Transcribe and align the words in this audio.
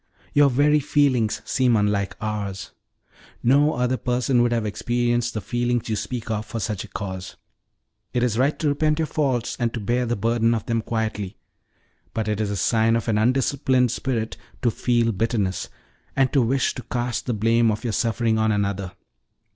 Your 0.33 0.49
very 0.49 0.79
feelings 0.79 1.43
seem 1.45 1.75
unlike 1.75 2.17
ours. 2.19 2.71
No 3.43 3.75
other 3.75 3.97
person 3.97 4.41
would 4.41 4.51
have 4.51 4.65
experienced 4.65 5.35
the 5.35 5.41
feelings 5.41 5.89
you 5.89 5.95
speak 5.95 6.31
of 6.31 6.43
for 6.47 6.59
such 6.59 6.83
a 6.83 6.87
cause. 6.87 7.35
It 8.11 8.23
is 8.23 8.35
right 8.35 8.57
to 8.57 8.69
repent 8.69 8.97
your 8.97 9.05
faults, 9.05 9.55
and 9.59 9.71
to 9.75 9.79
bear 9.79 10.07
the 10.07 10.15
burden 10.15 10.55
of 10.55 10.65
them 10.65 10.81
quietly; 10.81 11.37
but 12.15 12.27
it 12.27 12.41
is 12.41 12.49
a 12.49 12.57
sign 12.57 12.95
of 12.95 13.07
an 13.09 13.19
undisciplined 13.19 13.91
spirit 13.91 14.37
to 14.63 14.71
feel 14.71 15.11
bitterness, 15.11 15.69
and 16.15 16.33
to 16.33 16.41
wish 16.41 16.73
to 16.73 16.81
cast 16.81 17.27
the 17.27 17.33
blame 17.35 17.69
of 17.69 17.83
your 17.83 17.93
suffering 17.93 18.39
on 18.39 18.51
another. 18.51 18.93